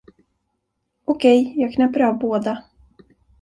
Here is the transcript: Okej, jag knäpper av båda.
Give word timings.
Okej, 1.05 1.53
jag 1.57 1.73
knäpper 1.73 1.99
av 1.99 2.17
båda. 2.19 2.63